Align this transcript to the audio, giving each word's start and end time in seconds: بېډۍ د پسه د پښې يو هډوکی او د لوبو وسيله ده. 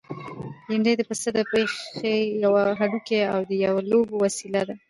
بېډۍ 0.67 0.93
د 0.97 1.01
پسه 1.09 1.29
د 1.37 1.39
پښې 1.51 2.15
يو 2.43 2.51
هډوکی 2.79 3.19
او 3.33 3.39
د 3.49 3.51
لوبو 3.91 4.15
وسيله 4.23 4.61
ده. 4.67 4.75